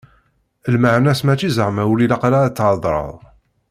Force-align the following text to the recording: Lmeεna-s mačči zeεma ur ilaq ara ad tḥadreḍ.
Lmeεna-s 0.73 1.21
mačči 1.25 1.49
zeεma 1.57 1.83
ur 1.91 1.99
ilaq 2.05 2.23
ara 2.27 2.39
ad 2.45 2.53
tḥadreḍ. 2.55 3.11